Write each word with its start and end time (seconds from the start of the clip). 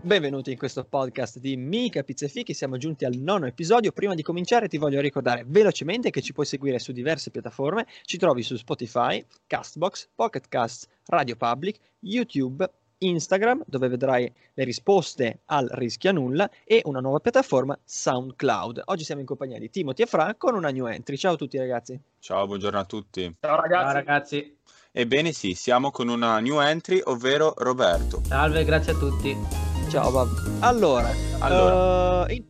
Benvenuti 0.00 0.52
in 0.52 0.56
questo 0.56 0.84
podcast 0.84 1.38
di 1.40 1.56
Mica 1.56 2.04
Pizza 2.04 2.26
e 2.26 2.28
Fichi, 2.28 2.54
siamo 2.54 2.76
giunti 2.76 3.04
al 3.04 3.16
nono 3.16 3.46
episodio. 3.46 3.90
Prima 3.90 4.14
di 4.14 4.22
cominciare 4.22 4.68
ti 4.68 4.78
voglio 4.78 5.00
ricordare 5.00 5.44
velocemente 5.46 6.10
che 6.10 6.22
ci 6.22 6.32
puoi 6.32 6.46
seguire 6.46 6.78
su 6.78 6.92
diverse 6.92 7.32
piattaforme, 7.32 7.84
ci 8.04 8.16
trovi 8.16 8.42
su 8.42 8.56
Spotify, 8.56 9.22
Castbox, 9.46 10.08
Pocket 10.14 10.46
Casts, 10.48 10.86
Radio 11.06 11.34
Public, 11.34 11.78
YouTube, 11.98 12.70
Instagram 12.98 13.64
dove 13.66 13.88
vedrai 13.88 14.32
le 14.54 14.64
risposte 14.64 15.40
al 15.46 15.68
rischia 15.72 16.12
nulla 16.12 16.48
e 16.64 16.80
una 16.84 17.00
nuova 17.00 17.18
piattaforma 17.18 17.76
SoundCloud. 17.84 18.82
Oggi 18.86 19.02
siamo 19.02 19.20
in 19.20 19.26
compagnia 19.26 19.58
di 19.58 19.68
Timothy 19.68 20.02
e 20.02 20.06
Fra 20.06 20.34
con 20.36 20.54
una 20.54 20.70
new 20.70 20.86
entry. 20.86 21.16
Ciao 21.16 21.34
a 21.34 21.36
tutti 21.36 21.58
ragazzi. 21.58 22.00
Ciao, 22.20 22.46
buongiorno 22.46 22.78
a 22.78 22.84
tutti. 22.84 23.34
Ciao 23.40 23.60
ragazzi. 23.60 23.84
Ciao 23.84 23.92
ragazzi. 23.92 24.56
Ebbene 24.92 25.32
sì, 25.32 25.54
siamo 25.54 25.90
con 25.90 26.08
una 26.08 26.38
new 26.38 26.60
entry, 26.60 27.00
ovvero 27.04 27.52
Roberto. 27.56 28.22
Salve, 28.24 28.64
grazie 28.64 28.92
a 28.92 28.96
tutti. 28.96 29.67
Ciao 29.90 30.10
Bob. 30.10 30.28
Allora, 30.60 31.08
Allora. 31.40 32.24
uh, 32.26 32.32
in- 32.32 32.44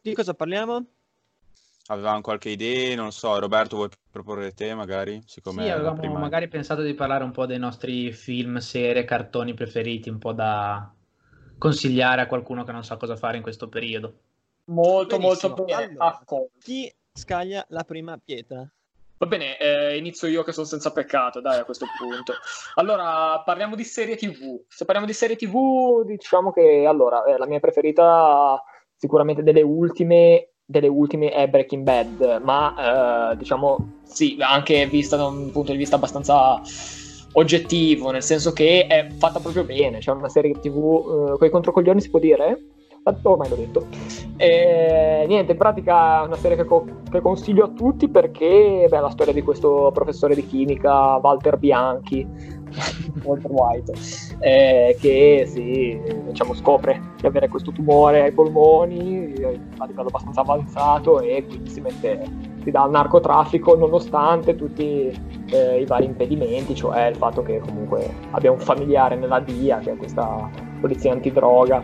di 0.00 0.14
cosa 0.14 0.34
parliamo? 0.34 0.86
Avevamo 1.86 2.20
qualche 2.20 2.50
idea, 2.50 2.94
non 2.96 3.12
so, 3.12 3.38
Roberto 3.38 3.76
vuoi 3.76 3.88
proporre 4.10 4.52
te 4.52 4.74
magari? 4.74 5.22
Siccome 5.26 5.64
Sì, 5.64 5.70
avevamo 5.70 5.96
prima- 6.00 6.18
magari 6.18 6.48
pensato 6.48 6.82
di 6.82 6.94
parlare 6.94 7.24
un 7.24 7.30
po' 7.32 7.46
dei 7.46 7.58
nostri 7.58 8.12
film, 8.12 8.58
serie, 8.58 9.04
cartoni 9.04 9.54
preferiti, 9.54 10.08
un 10.08 10.18
po' 10.18 10.32
da 10.32 10.92
consigliare 11.58 12.20
a 12.22 12.26
qualcuno 12.26 12.64
che 12.64 12.72
non 12.72 12.84
sa 12.84 12.96
cosa 12.96 13.16
fare 13.16 13.36
in 13.36 13.42
questo 13.42 13.68
periodo. 13.68 14.20
Molto 14.66 15.16
Benissimo. 15.18 15.54
molto 15.56 15.64
bene. 15.64 15.96
Allora. 15.98 16.50
Chi 16.60 16.92
scaglia 17.12 17.64
la 17.68 17.84
prima 17.84 18.18
pietra? 18.18 18.68
Va 19.22 19.28
bene, 19.28 19.56
eh, 19.56 19.96
inizio 19.98 20.26
io 20.26 20.42
che 20.42 20.50
sono 20.50 20.66
senza 20.66 20.90
peccato, 20.90 21.40
dai, 21.40 21.60
a 21.60 21.64
questo 21.64 21.86
punto. 21.96 22.32
Allora, 22.74 23.40
parliamo 23.44 23.76
di 23.76 23.84
serie 23.84 24.16
TV. 24.16 24.60
Se 24.66 24.84
parliamo 24.84 25.06
di 25.06 25.12
serie 25.12 25.36
TV, 25.36 26.04
diciamo 26.04 26.50
che 26.50 26.84
allora, 26.88 27.22
eh, 27.26 27.38
la 27.38 27.46
mia 27.46 27.60
preferita 27.60 28.60
sicuramente 28.96 29.44
delle 29.44 29.62
ultime, 29.62 30.54
delle 30.64 30.88
ultime 30.88 31.30
è 31.30 31.46
Breaking 31.46 31.84
Bad, 31.84 32.40
ma 32.42 33.30
eh, 33.30 33.36
diciamo 33.36 34.00
sì, 34.02 34.38
anche 34.40 34.86
vista 34.86 35.14
da 35.16 35.26
un 35.26 35.52
punto 35.52 35.70
di 35.70 35.78
vista 35.78 35.94
abbastanza 35.94 36.60
oggettivo, 37.34 38.10
nel 38.10 38.24
senso 38.24 38.52
che 38.52 38.88
è 38.88 39.06
fatta 39.18 39.38
proprio 39.38 39.62
bene, 39.62 39.98
c'è 39.98 40.10
una 40.10 40.28
serie 40.28 40.58
TV, 40.58 41.30
eh, 41.34 41.36
quei 41.36 41.50
controcoglioni 41.50 42.00
si 42.00 42.10
può 42.10 42.18
dire? 42.18 42.71
Ormai 43.04 43.48
l'ho 43.48 43.56
detto. 43.56 43.86
E, 44.36 45.24
niente, 45.26 45.52
in 45.52 45.58
pratica 45.58 46.22
è 46.22 46.26
una 46.26 46.36
serie 46.36 46.56
che, 46.56 46.64
co- 46.64 46.86
che 47.10 47.20
consiglio 47.20 47.64
a 47.64 47.68
tutti 47.68 48.08
perché 48.08 48.86
beh, 48.88 48.96
è 48.96 49.00
la 49.00 49.10
storia 49.10 49.32
di 49.32 49.42
questo 49.42 49.90
professore 49.92 50.34
di 50.34 50.46
chimica, 50.46 51.16
Walter 51.16 51.56
Bianchi, 51.58 52.26
Walter 53.24 53.50
White, 53.50 53.92
eh, 54.40 54.96
che 55.00 55.44
si 55.46 56.00
diciamo, 56.26 56.54
scopre 56.54 57.00
di 57.20 57.26
avere 57.26 57.48
questo 57.48 57.72
tumore 57.72 58.22
ai 58.22 58.32
polmoni 58.32 59.32
eh, 59.32 59.60
a 59.78 59.86
livello 59.86 60.08
abbastanza 60.08 60.40
avanzato 60.40 61.20
e 61.20 61.44
quindi 61.46 61.70
si 61.70 61.80
mette 61.80 62.50
si 62.62 62.70
dà 62.70 62.82
al 62.82 62.90
narcotraffico 62.90 63.74
nonostante 63.74 64.54
tutti 64.54 65.10
eh, 65.50 65.80
i 65.80 65.84
vari 65.84 66.06
impedimenti, 66.06 66.74
cioè 66.74 67.06
il 67.06 67.16
fatto 67.16 67.42
che 67.42 67.58
comunque 67.58 68.08
abbia 68.30 68.52
un 68.52 68.58
familiare 68.58 69.16
nella 69.16 69.40
DIA, 69.40 69.78
che 69.78 69.92
è 69.92 69.96
questa 69.96 70.48
polizia 70.80 71.12
antidroga. 71.12 71.82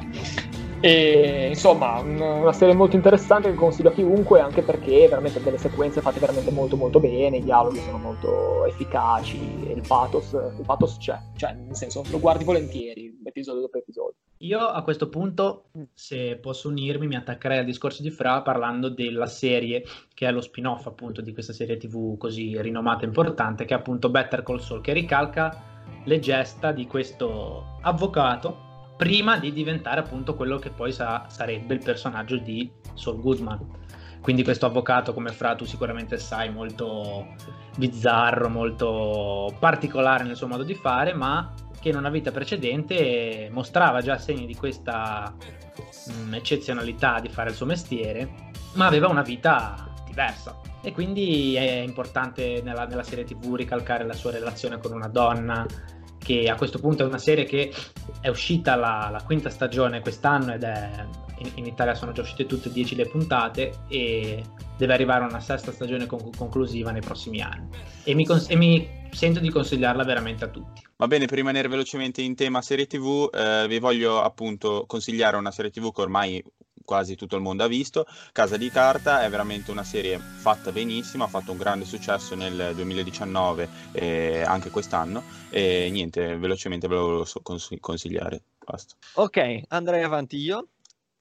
E 0.80 1.48
insomma, 1.48 1.98
un- 1.98 2.20
una 2.20 2.52
serie 2.52 2.72
molto 2.72 2.94
interessante 2.94 3.50
che 3.50 3.56
consiglio 3.56 3.88
a 3.88 3.92
chiunque, 3.92 4.40
anche 4.40 4.62
perché 4.62 5.08
veramente 5.08 5.42
delle 5.42 5.58
sequenze 5.58 6.00
fatte 6.00 6.20
veramente 6.20 6.52
molto 6.52 6.76
molto 6.76 7.00
bene, 7.00 7.38
i 7.38 7.42
dialoghi 7.42 7.80
sono 7.80 7.98
molto 7.98 8.64
efficaci, 8.66 9.66
e 9.66 9.72
il 9.72 9.82
pathos, 9.86 10.32
il 10.32 10.62
pathos 10.64 10.98
c'è, 10.98 11.18
cioè 11.36 11.52
nel 11.52 11.74
senso 11.74 12.04
lo 12.10 12.20
guardi 12.20 12.44
volentieri, 12.44 13.18
episodio 13.24 13.62
dopo 13.62 13.78
episodio. 13.78 14.14
Io 14.42 14.60
a 14.60 14.82
questo 14.82 15.08
punto, 15.08 15.64
se 15.94 16.36
posso 16.36 16.68
unirmi, 16.68 17.08
mi 17.08 17.16
attaccherei 17.16 17.58
al 17.58 17.64
discorso 17.64 18.02
di 18.02 18.10
Fra 18.10 18.42
parlando 18.42 18.88
della 18.88 19.26
serie 19.26 19.82
che 20.14 20.28
è 20.28 20.30
lo 20.30 20.40
spin-off 20.40 20.86
appunto 20.86 21.20
di 21.20 21.32
questa 21.32 21.52
serie 21.52 21.76
TV 21.76 22.16
così 22.16 22.60
rinomata 22.62 23.02
e 23.02 23.06
importante, 23.06 23.64
che 23.64 23.74
è 23.74 23.76
appunto 23.78 24.10
Better 24.10 24.44
Call 24.44 24.58
Saul, 24.58 24.80
che 24.80 24.92
ricalca 24.92 25.60
le 26.04 26.18
gesta 26.20 26.70
di 26.70 26.86
questo 26.86 27.78
avvocato 27.80 28.66
prima 28.98 29.38
di 29.38 29.52
diventare 29.52 30.00
appunto 30.00 30.34
quello 30.34 30.58
che 30.58 30.70
poi 30.70 30.92
sa- 30.92 31.26
sarebbe 31.28 31.72
il 31.72 31.82
personaggio 31.82 32.36
di 32.36 32.68
Saul 32.94 33.20
Goodman. 33.20 33.86
Quindi 34.20 34.42
questo 34.42 34.66
avvocato, 34.66 35.14
come 35.14 35.30
Fra 35.30 35.54
tu 35.54 35.64
sicuramente 35.64 36.18
sai, 36.18 36.50
molto 36.50 37.28
bizzarro, 37.76 38.48
molto 38.48 39.54
particolare 39.60 40.24
nel 40.24 40.34
suo 40.34 40.48
modo 40.48 40.64
di 40.64 40.74
fare, 40.74 41.14
ma 41.14 41.54
che 41.80 41.90
in 41.90 41.96
una 41.96 42.10
vita 42.10 42.32
precedente 42.32 43.48
mostrava 43.52 44.02
già 44.02 44.18
segni 44.18 44.46
di 44.46 44.56
questa 44.56 45.32
mh, 45.32 46.34
eccezionalità 46.34 47.20
di 47.20 47.28
fare 47.28 47.50
il 47.50 47.54
suo 47.54 47.66
mestiere, 47.66 48.50
ma 48.74 48.86
aveva 48.86 49.06
una 49.06 49.22
vita 49.22 49.94
diversa. 50.04 50.58
E 50.82 50.92
quindi 50.92 51.54
è 51.54 51.78
importante 51.78 52.62
nella, 52.64 52.84
nella 52.86 53.04
serie 53.04 53.24
TV 53.24 53.54
ricalcare 53.54 54.04
la 54.04 54.12
sua 54.12 54.32
relazione 54.32 54.78
con 54.78 54.92
una 54.92 55.08
donna, 55.08 55.64
che 56.18 56.48
a 56.48 56.56
questo 56.56 56.78
punto 56.78 57.02
è 57.02 57.06
una 57.06 57.18
serie 57.18 57.44
che 57.44 57.72
è 58.20 58.28
uscita 58.28 58.74
la, 58.74 59.08
la 59.10 59.22
quinta 59.22 59.50
stagione 59.50 60.00
quest'anno 60.00 60.54
ed 60.54 60.62
è 60.62 61.06
in, 61.38 61.50
in 61.54 61.66
Italia 61.66 61.94
sono 61.94 62.12
già 62.12 62.22
uscite 62.22 62.46
tutte 62.46 62.68
e 62.68 62.72
dieci 62.72 62.94
le 62.94 63.06
puntate 63.06 63.72
e 63.88 64.42
deve 64.76 64.92
arrivare 64.92 65.24
una 65.24 65.40
sesta 65.40 65.72
stagione 65.72 66.06
con- 66.06 66.30
conclusiva 66.36 66.90
nei 66.90 67.00
prossimi 67.00 67.40
anni. 67.40 67.68
E 68.04 68.14
mi, 68.14 68.24
cons- 68.24 68.48
e 68.48 68.56
mi 68.56 68.88
sento 69.10 69.40
di 69.40 69.50
consigliarla 69.50 70.04
veramente 70.04 70.44
a 70.44 70.48
tutti. 70.48 70.82
Va 70.96 71.06
bene, 71.06 71.26
per 71.26 71.36
rimanere 71.36 71.68
velocemente 71.68 72.22
in 72.22 72.34
tema 72.34 72.60
serie 72.60 72.86
TV, 72.86 73.30
eh, 73.32 73.66
vi 73.68 73.78
voglio 73.78 74.20
appunto 74.20 74.84
consigliare 74.86 75.36
una 75.36 75.50
serie 75.50 75.70
TV 75.70 75.92
che 75.92 76.00
ormai 76.00 76.42
quasi 76.88 77.16
tutto 77.16 77.36
il 77.36 77.42
mondo 77.42 77.64
ha 77.64 77.66
visto. 77.66 78.06
Casa 78.32 78.56
di 78.56 78.70
Carta 78.70 79.22
è 79.22 79.28
veramente 79.28 79.70
una 79.70 79.84
serie 79.84 80.18
fatta 80.18 80.72
benissimo, 80.72 81.24
ha 81.24 81.28
fatto 81.28 81.52
un 81.52 81.58
grande 81.58 81.84
successo 81.84 82.34
nel 82.34 82.72
2019 82.74 83.68
e 83.92 84.40
anche 84.40 84.70
quest'anno. 84.70 85.22
E 85.50 85.90
niente, 85.90 86.38
velocemente 86.38 86.88
ve 86.88 86.94
lo 86.94 87.02
volevo 87.02 87.26
consigliare. 87.78 88.40
Basta. 88.64 88.94
Ok, 89.16 89.64
andrei 89.68 90.02
avanti 90.02 90.38
io. 90.38 90.68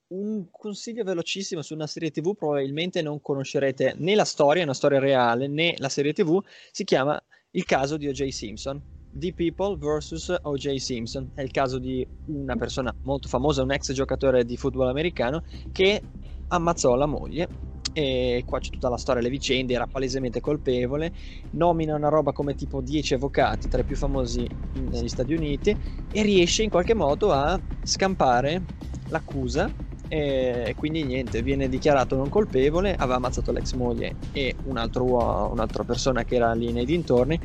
Un 0.07 0.49
consiglio 0.51 1.03
velocissimo 1.03 1.61
su 1.61 1.73
una 1.73 1.85
serie 1.85 2.11
TV, 2.11 2.33
probabilmente 2.33 3.01
non 3.01 3.21
conoscerete 3.21 3.93
né 3.97 4.15
la 4.15 4.23
storia, 4.23 4.61
è 4.61 4.63
una 4.63 4.73
storia 4.73 4.99
reale, 4.99 5.47
né 5.47 5.75
la 5.79 5.89
serie 5.89 6.13
TV, 6.13 6.41
si 6.71 6.85
chiama 6.85 7.21
Il 7.51 7.65
caso 7.65 7.97
di 7.97 8.07
O.J. 8.07 8.29
Simpson. 8.29 8.96
The 9.17 9.33
People 9.33 9.77
vs. 9.77 10.37
O.J. 10.43 10.75
Simpson. 10.75 11.31
È 11.33 11.41
il 11.41 11.51
caso 11.51 11.79
di 11.79 12.05
una 12.25 12.55
persona 12.55 12.93
molto 13.03 13.27
famosa, 13.27 13.63
un 13.63 13.71
ex 13.71 13.91
giocatore 13.93 14.45
di 14.45 14.57
football 14.57 14.89
americano 14.89 15.43
che 15.71 16.01
ammazzò 16.49 16.95
la 16.95 17.07
moglie. 17.07 17.47
E 17.93 18.43
qua 18.45 18.59
c'è 18.59 18.69
tutta 18.69 18.89
la 18.89 18.97
storia, 18.97 19.23
le 19.23 19.29
vicende, 19.29 19.73
era 19.73 19.87
palesemente 19.87 20.39
colpevole. 20.39 21.11
Nomina 21.51 21.95
una 21.95 22.09
roba 22.09 22.31
come 22.31 22.53
tipo 22.53 22.79
10 22.79 23.15
avvocati, 23.15 23.67
tra 23.67 23.81
i 23.81 23.83
più 23.83 23.95
famosi 23.95 24.47
negli 24.73 25.09
Stati 25.09 25.33
Uniti, 25.33 25.75
e 26.11 26.21
riesce 26.21 26.61
in 26.61 26.69
qualche 26.69 26.93
modo 26.93 27.31
a 27.31 27.59
scampare 27.83 28.61
l'accusa 29.09 29.67
e 30.07 30.73
quindi 30.77 31.03
niente, 31.03 31.41
viene 31.41 31.67
dichiarato 31.69 32.15
non 32.15 32.29
colpevole, 32.29 32.95
aveva 32.95 33.15
ammazzato 33.15 33.51
l'ex 33.51 33.73
moglie 33.73 34.15
e 34.31 34.55
un 34.63 34.77
altro 34.77 35.03
un'altra 35.03 35.83
persona 35.83 36.23
che 36.23 36.35
era 36.35 36.53
lì 36.53 36.71
nei 36.71 36.85
dintorni, 36.85 37.39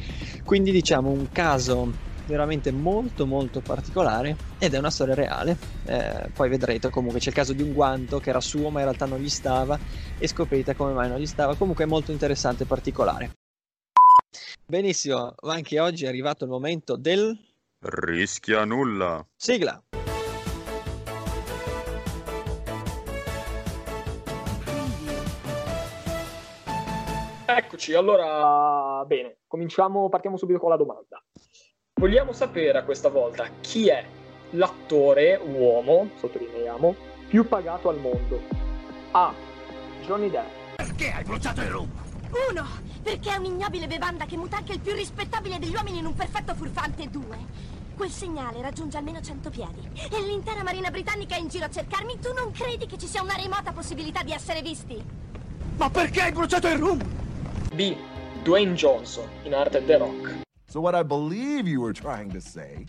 quindi 0.45 0.71
diciamo 0.71 1.11
un 1.11 1.29
caso 1.33 2.11
veramente 2.27 2.71
molto 2.71 3.27
molto 3.27 3.61
particolare 3.61 4.37
ed 4.59 4.75
è 4.75 4.79
una 4.79 4.91
storia 4.91 5.15
reale. 5.15 5.57
Eh, 5.87 6.29
poi 6.33 6.49
vedrete 6.49 6.89
comunque 6.91 7.21
c'è 7.21 7.29
il 7.29 7.35
caso 7.35 7.53
di 7.53 7.63
un 7.63 7.73
guanto 7.73 8.21
che 8.21 8.31
era 8.31 8.41
suo 8.41 8.71
ma 8.71 8.79
in 8.79 8.87
realtà 8.87 9.07
non 9.07 9.19
gli 9.19 9.29
stava 9.29 9.79
e 10.19 10.29
scoprirete 10.29 10.75
come 10.75 10.93
mai 10.93 11.09
non 11.09 11.19
gli 11.19 11.27
stava, 11.27 11.57
comunque 11.57 11.85
è 11.85 11.89
molto 11.89 12.13
interessante 12.13 12.63
e 12.63 12.67
particolare. 12.67 13.31
Benissimo, 14.67 15.35
anche 15.41 15.81
oggi 15.81 16.05
è 16.05 16.09
arrivato 16.09 16.45
il 16.45 16.51
momento 16.51 16.97
del 16.97 17.37
Rischia 17.81 18.65
nulla. 18.65 19.27
sigla. 19.37 19.83
Eccoci, 27.55 27.93
allora 27.93 29.05
bene, 29.05 29.41
cominciamo, 29.47 30.09
partiamo 30.09 30.39
subito 30.39 30.59
con 30.59 30.71
la 30.71 30.77
domanda. 30.77 31.23
Vogliamo 32.01 32.33
sapere 32.33 32.79
a 32.79 32.83
questa 32.83 33.11
volta 33.11 33.47
chi 33.61 33.89
è 33.89 34.03
l'attore 34.53 35.37
uomo, 35.37 36.09
sottolineiamo, 36.17 36.97
più 37.29 37.47
pagato 37.47 37.91
al 37.91 37.99
mondo? 37.99 38.41
A. 39.11 39.35
Johnny 40.01 40.31
Depp. 40.31 40.81
Uno, 42.51 42.65
perché 43.03 43.35
è 43.35 43.37
un'ignobile 43.37 43.87
bevanda 43.87 44.25
che 44.25 44.39
muta 44.39 44.57
anche 44.57 44.73
il 44.73 44.81
più 44.81 44.95
rispettabile 44.95 45.59
degli 45.59 45.75
uomini 45.75 45.99
in 45.99 46.07
un 46.07 46.15
perfetto 46.15 46.55
furfante. 46.55 47.11
Due, 47.11 47.37
quel 47.95 48.11
segnale 48.11 48.63
raggiunge 48.63 48.97
almeno 48.97 49.21
100 49.21 49.51
piedi 49.51 49.91
e 49.95 50.23
l'intera 50.23 50.63
marina 50.63 50.91
britannica 50.91 51.37
è 51.37 51.39
in 51.39 51.49
giro 51.49 51.67
a 51.67 51.71
cercarmi. 51.71 52.19
Tu 52.19 52.33
non 52.33 52.51
credi 52.51 52.87
che 52.87 52.97
ci 52.97 53.07
sia 53.07 53.21
una 53.21 53.37
remota 53.37 53.73
possibilità 53.73 54.23
di 54.23 54.33
essere 54.33 54.63
visti? 54.63 55.05
Ma 55.77 55.91
perché 55.91 56.23
hai 56.23 56.33
bruciato 56.33 56.69
il 56.69 56.79
rum? 56.79 57.22
B. 57.77 57.97
Dwayne 58.45 58.75
Johnson 58.75 59.29
in 59.45 59.55
arte 59.55 59.81
The 59.87 59.99
Rock. 59.99 60.35
So 60.69 60.81
what 60.81 60.95
I 60.95 61.03
believe 61.03 61.67
you 61.67 61.81
were 61.81 61.93
trying 61.93 62.31
to 62.33 62.41
say 62.41 62.87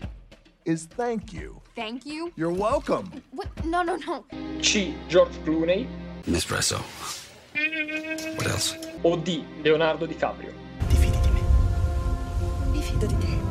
is 0.64 0.86
thank 0.86 1.32
you. 1.32 1.60
Thank 1.74 2.04
you. 2.06 2.32
You're 2.36 2.52
welcome. 2.52 3.10
What? 3.32 3.48
No, 3.64 3.82
no, 3.82 3.96
no. 4.06 4.24
C. 4.60 4.94
George 5.08 5.36
Clooney 5.44 5.86
Nespresso. 6.26 6.80
What 8.36 8.46
else? 8.46 8.78
o 9.02 9.16
D. 9.16 9.44
Leonardo 9.62 10.06
DiCaprio? 10.06 10.52
Mi 12.70 12.80
fido 12.80 13.06
di 13.06 13.16
te. 13.18 13.42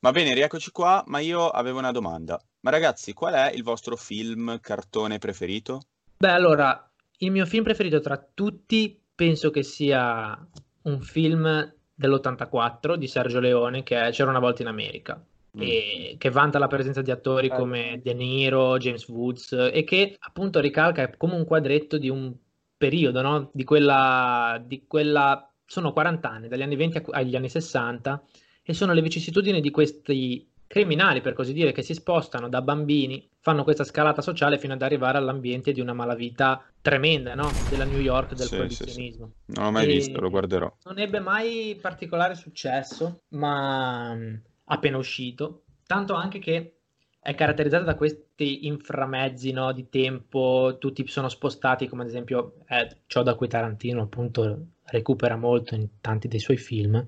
Va 0.00 0.10
bene, 0.10 0.34
rieccoci 0.34 0.70
qua, 0.70 1.02
ma 1.06 1.20
io 1.20 1.48
avevo 1.48 1.78
una 1.78 1.92
domanda. 1.92 2.38
Ma 2.60 2.70
ragazzi, 2.70 3.12
qual 3.12 3.34
è 3.34 3.52
il 3.52 3.62
vostro 3.62 3.96
film 3.96 4.58
cartone 4.60 5.18
preferito? 5.18 5.80
Beh, 6.22 6.30
allora, 6.30 6.88
il 7.18 7.32
mio 7.32 7.44
film 7.46 7.64
preferito 7.64 7.98
tra 7.98 8.16
tutti 8.16 8.96
penso 9.12 9.50
che 9.50 9.64
sia 9.64 10.38
un 10.82 11.00
film 11.00 11.74
dell'84 11.92 12.94
di 12.94 13.08
Sergio 13.08 13.40
Leone 13.40 13.82
che 13.82 14.00
è 14.00 14.12
C'era 14.12 14.30
una 14.30 14.38
volta 14.38 14.62
in 14.62 14.68
America. 14.68 15.20
E 15.58 16.14
che 16.18 16.30
vanta 16.30 16.60
la 16.60 16.68
presenza 16.68 17.02
di 17.02 17.10
attori 17.10 17.48
Eh. 17.48 17.50
come 17.50 18.00
De 18.04 18.14
Niro, 18.14 18.78
James 18.78 19.08
Woods 19.08 19.70
e 19.72 19.82
che 19.82 20.14
appunto 20.20 20.60
ricalca 20.60 21.10
come 21.16 21.34
un 21.34 21.44
quadretto 21.44 21.98
di 21.98 22.08
un 22.08 22.32
periodo, 22.76 23.20
no? 23.20 23.50
Di 23.52 23.64
quella, 23.64 24.62
di 24.64 24.86
quella 24.86 25.52
sono 25.64 25.92
40 25.92 26.30
anni, 26.30 26.46
dagli 26.46 26.62
anni 26.62 26.76
20 26.76 26.98
a- 26.98 27.02
agli 27.10 27.34
anni 27.34 27.48
60 27.48 28.22
e 28.62 28.72
sono 28.74 28.92
le 28.92 29.02
vicissitudini 29.02 29.60
di 29.60 29.70
questi 29.72 30.48
criminali, 30.72 31.20
per 31.20 31.34
così 31.34 31.52
dire, 31.52 31.70
che 31.70 31.82
si 31.82 31.92
spostano 31.92 32.48
da 32.48 32.62
bambini, 32.62 33.28
fanno 33.40 33.62
questa 33.62 33.84
scalata 33.84 34.22
sociale 34.22 34.56
fino 34.56 34.72
ad 34.72 34.80
arrivare 34.80 35.18
all'ambiente 35.18 35.70
di 35.72 35.82
una 35.82 35.92
malavita 35.92 36.64
tremenda, 36.80 37.34
no? 37.34 37.60
Della 37.68 37.84
New 37.84 37.98
York, 37.98 38.32
del 38.32 38.46
Sì, 38.46 38.56
sì, 38.56 38.56
sì. 38.56 38.56
proibizionismo. 38.56 39.32
Non 39.48 39.64
l'ho 39.66 39.70
mai 39.70 39.84
E- 39.84 39.92
visto, 39.92 40.18
lo 40.18 40.30
guarderò. 40.30 40.74
Non 40.84 40.98
ebbe 40.98 41.20
mai 41.20 41.78
particolare 41.78 42.34
successo, 42.34 43.20
ma 43.34 44.16
appena 44.64 44.96
uscito, 44.96 45.64
tanto 45.86 46.14
anche 46.14 46.38
che 46.38 46.76
è 47.20 47.34
caratterizzata 47.34 47.84
da 47.84 47.94
questi 47.94 48.66
inframezzi 48.66 49.52
no, 49.52 49.72
di 49.72 49.90
tempo, 49.90 50.76
tutti 50.80 51.06
sono 51.06 51.28
spostati, 51.28 51.86
come 51.86 52.02
ad 52.02 52.08
esempio 52.08 52.54
è 52.64 52.88
ciò 53.06 53.22
da 53.22 53.34
cui 53.34 53.46
Tarantino 53.46 54.00
appunto 54.00 54.68
recupera 54.84 55.36
molto 55.36 55.74
in 55.74 56.00
tanti 56.00 56.28
dei 56.28 56.40
suoi 56.40 56.56
film. 56.56 57.06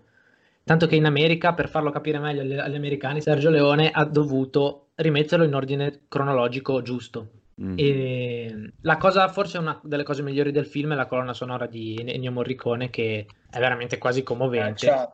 Tanto 0.64 0.86
che 0.86 0.96
in 0.96 1.04
America, 1.04 1.52
per 1.52 1.68
farlo 1.68 1.90
capire 1.90 2.18
meglio 2.18 2.40
agli, 2.40 2.54
agli 2.54 2.74
americani, 2.74 3.20
Sergio 3.20 3.50
Leone 3.50 3.90
ha 3.90 4.04
dovuto 4.04 4.88
rimetterlo 4.94 5.44
in 5.44 5.54
ordine 5.54 6.04
cronologico 6.08 6.80
giusto. 6.80 7.28
Mm. 7.60 7.74
E 7.76 8.72
la 8.80 8.96
cosa, 8.96 9.28
forse 9.28 9.58
una 9.58 9.78
delle 9.84 10.02
cose 10.02 10.22
migliori 10.22 10.50
del 10.50 10.66
film 10.66 10.92
è 10.92 10.96
la 10.96 11.06
colonna 11.06 11.34
sonora 11.34 11.66
di 11.66 12.02
Ennio 12.04 12.32
Morricone, 12.32 12.88
che 12.90 13.26
è 13.50 13.58
veramente 13.58 13.98
quasi 13.98 14.20
Eh, 14.20 14.22
commovente. 14.22 14.86
cioè, 14.86 15.06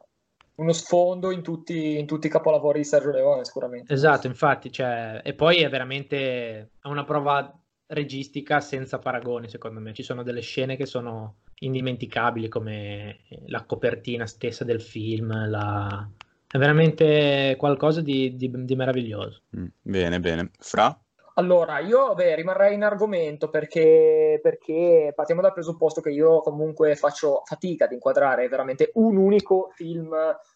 uno 0.54 0.72
sfondo 0.72 1.30
in 1.32 1.42
tutti, 1.42 1.98
in 1.98 2.06
tutti 2.06 2.28
i 2.28 2.30
capolavori 2.30 2.78
di 2.78 2.84
Sergio 2.84 3.10
Leone, 3.10 3.44
sicuramente. 3.44 3.92
Esatto, 3.92 4.26
infatti, 4.26 4.70
cioè, 4.70 5.20
e 5.24 5.34
poi 5.34 5.62
è 5.62 5.68
veramente 5.68 6.70
è 6.80 6.86
una 6.86 7.04
prova 7.04 7.52
registica 7.90 8.60
senza 8.60 8.98
paragoni, 8.98 9.48
secondo 9.48 9.80
me. 9.80 9.92
Ci 9.92 10.02
sono 10.02 10.22
delle 10.22 10.40
scene 10.40 10.76
che 10.76 10.86
sono 10.86 11.36
indimenticabili, 11.60 12.48
come 12.48 13.20
la 13.46 13.64
copertina 13.64 14.26
stessa 14.26 14.64
del 14.64 14.80
film, 14.80 15.48
la- 15.48 16.08
è 16.52 16.58
veramente 16.58 17.54
qualcosa 17.56 18.00
di, 18.00 18.34
di- 18.36 18.50
di 18.64 18.74
meraviglioso. 18.76 19.42
Mm, 19.56 19.66
Bene, 19.82 20.20
bene. 20.20 20.50
Fra? 20.58 20.98
Allora, 21.34 21.78
io 21.78 22.12
beh, 22.14 22.34
rimarrei 22.34 22.74
in 22.74 22.82
argomento 22.82 23.48
perché, 23.48 24.40
perché 24.42 25.12
partiamo 25.14 25.40
dal 25.40 25.52
presupposto 25.54 26.00
che 26.00 26.10
io 26.10 26.40
comunque 26.40 26.96
faccio 26.96 27.42
fatica 27.44 27.84
ad 27.84 27.92
inquadrare 27.92 28.48
veramente 28.48 28.90
un 28.94 29.16
unico 29.16 29.70
film 29.74 30.12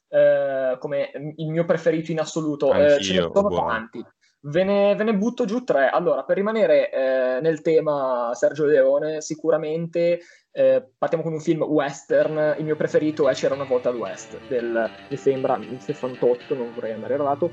eh, 0.08 0.76
come 0.78 1.10
il 1.36 1.48
mio 1.48 1.64
preferito 1.64 2.10
in 2.10 2.18
assoluto. 2.20 2.72
Eh, 2.74 3.00
ce 3.00 3.12
ne 3.14 3.20
Anch'io, 3.20 3.30
sono 3.32 3.46
uguale. 3.48 3.68
tanti. 3.72 4.04
Ve 4.46 4.62
ne, 4.62 4.94
ve 4.94 5.04
ne 5.04 5.14
butto 5.14 5.46
giù 5.46 5.64
tre. 5.64 5.88
Allora, 5.88 6.22
per 6.22 6.36
rimanere 6.36 6.90
eh, 6.90 7.40
nel 7.40 7.62
tema 7.62 8.30
Sergio 8.34 8.66
Leone, 8.66 9.22
sicuramente 9.22 10.20
eh, 10.52 10.84
partiamo 10.98 11.24
con 11.24 11.32
un 11.32 11.40
film 11.40 11.62
western. 11.62 12.56
Il 12.58 12.64
mio 12.64 12.76
preferito 12.76 13.28
è 13.28 13.34
C'era 13.34 13.54
una 13.54 13.64
volta 13.64 13.88
al 13.88 13.96
West, 13.96 14.38
del, 14.48 14.90
mi 15.08 15.16
sembra, 15.16 15.56
il 15.56 15.80
68, 15.80 16.54
non 16.54 16.72
vorrei 16.74 16.92
andare 16.92 17.14
errato. 17.14 17.52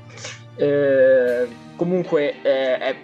Eh, 0.56 1.48
comunque 1.76 2.42
eh, 2.42 2.78
è 2.78 2.96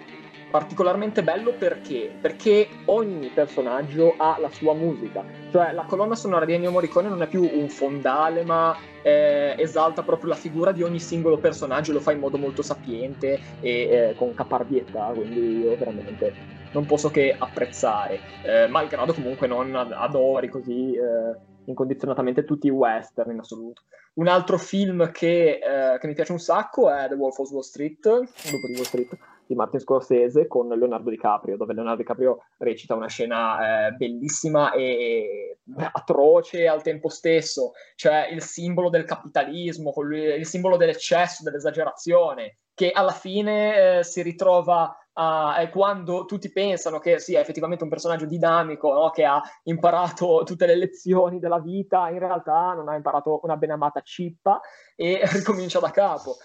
particolarmente 0.50 1.22
bello 1.22 1.52
perché? 1.52 2.10
Perché 2.20 2.68
ogni 2.86 3.28
personaggio 3.28 4.14
ha 4.16 4.38
la 4.40 4.50
sua 4.50 4.74
musica. 4.74 5.24
Cioè 5.50 5.72
la 5.72 5.84
colonna 5.84 6.14
sonora 6.14 6.44
di 6.44 6.54
Ennio 6.54 6.70
Morricone 6.70 7.08
non 7.08 7.22
è 7.22 7.26
più 7.26 7.48
un 7.50 7.68
fondale, 7.68 8.44
ma 8.44 8.76
eh, 9.02 9.54
esalta 9.58 10.02
proprio 10.02 10.30
la 10.30 10.36
figura 10.36 10.72
di 10.72 10.82
ogni 10.82 11.00
singolo 11.00 11.38
personaggio, 11.38 11.92
lo 11.92 12.00
fa 12.00 12.12
in 12.12 12.18
modo 12.18 12.38
molto 12.38 12.62
sapiente 12.62 13.38
e 13.60 13.70
eh, 13.70 14.14
con 14.16 14.34
caparbietà, 14.34 15.10
quindi 15.14 15.60
io 15.60 15.76
veramente 15.76 16.56
non 16.72 16.84
posso 16.84 17.10
che 17.10 17.34
apprezzare, 17.36 18.20
eh, 18.42 18.66
malgrado 18.66 19.14
comunque 19.14 19.46
non 19.46 19.74
ad- 19.74 19.92
adori 19.92 20.48
così 20.48 20.92
eh, 20.92 21.36
incondizionatamente 21.64 22.44
tutti 22.44 22.66
i 22.66 22.70
western 22.70 23.30
in 23.30 23.38
assoluto. 23.38 23.82
Un 24.14 24.26
altro 24.26 24.58
film 24.58 25.10
che, 25.12 25.60
eh, 25.62 25.98
che 25.98 26.06
mi 26.06 26.14
piace 26.14 26.32
un 26.32 26.40
sacco 26.40 26.90
è 26.90 27.06
The 27.08 27.14
Wolf 27.14 27.38
of 27.38 27.50
Wall 27.50 27.62
Street, 27.62 28.04
lupo 28.04 28.66
di 28.66 28.74
Wall 28.74 28.82
Street 28.82 29.16
di 29.48 29.54
Martin 29.54 29.80
Scorsese 29.80 30.46
con 30.46 30.68
Leonardo 30.68 31.08
DiCaprio, 31.08 31.56
dove 31.56 31.72
Leonardo 31.72 32.02
DiCaprio 32.02 32.44
recita 32.58 32.94
una 32.94 33.08
scena 33.08 33.88
eh, 33.88 33.92
bellissima 33.92 34.72
e 34.72 35.58
atroce 35.92 36.68
al 36.68 36.82
tempo 36.82 37.08
stesso, 37.08 37.72
cioè 37.96 38.28
il 38.30 38.42
simbolo 38.42 38.90
del 38.90 39.04
capitalismo, 39.04 39.92
il 40.12 40.46
simbolo 40.46 40.76
dell'eccesso, 40.76 41.42
dell'esagerazione, 41.42 42.58
che 42.74 42.90
alla 42.90 43.12
fine 43.12 43.98
eh, 43.98 44.04
si 44.04 44.22
ritrova 44.22 44.96
a, 45.14 45.56
è 45.56 45.68
quando 45.70 46.26
tutti 46.26 46.52
pensano 46.52 46.98
che 46.98 47.18
sia 47.18 47.40
effettivamente 47.40 47.82
un 47.82 47.90
personaggio 47.90 48.26
dinamico, 48.26 48.92
no? 48.92 49.10
che 49.10 49.24
ha 49.24 49.42
imparato 49.64 50.42
tutte 50.44 50.66
le 50.66 50.76
lezioni 50.76 51.40
della 51.40 51.58
vita, 51.58 52.08
in 52.10 52.18
realtà 52.18 52.74
non 52.74 52.88
ha 52.88 52.94
imparato 52.94 53.40
una 53.42 53.56
benamata 53.56 54.00
cippa 54.02 54.60
e 54.94 55.20
ricomincia 55.32 55.80
da 55.80 55.90
capo. 55.90 56.36